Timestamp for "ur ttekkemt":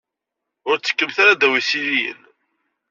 0.69-1.17